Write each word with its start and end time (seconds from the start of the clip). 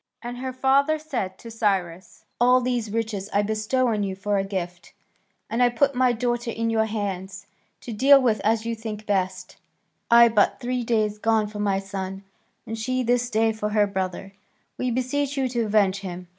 And 0.23 0.39
her 0.39 0.51
father 0.51 0.97
said 0.97 1.37
to 1.37 1.51
Cyrus, 1.51 2.25
"All 2.39 2.59
these 2.59 2.89
riches 2.91 3.29
I 3.31 3.43
bestow 3.43 3.89
on 3.89 4.01
you 4.01 4.15
for 4.15 4.39
a 4.39 4.43
gift, 4.43 4.93
and 5.47 5.61
I 5.61 5.69
put 5.69 5.93
my 5.93 6.11
daughter 6.11 6.49
in 6.49 6.71
your 6.71 6.85
hands, 6.85 7.45
to 7.81 7.93
deal 7.93 8.19
with 8.19 8.41
as 8.43 8.65
you 8.65 8.73
think 8.73 9.05
best. 9.05 9.57
We 10.09 10.17
are 10.17 10.21
your 10.21 10.29
suppliants; 10.31 10.39
I 10.39 10.41
but 10.53 10.59
three 10.59 10.83
days 10.83 11.17
gone 11.19 11.45
for 11.45 11.59
my 11.59 11.77
son, 11.77 12.23
and 12.65 12.79
she 12.79 13.03
this 13.03 13.29
day 13.29 13.51
for 13.53 13.69
her 13.69 13.85
brother; 13.85 14.33
we 14.75 14.89
beseech 14.89 15.37
you 15.37 15.47
to 15.49 15.65
avenge 15.65 15.99
him." 15.99 16.29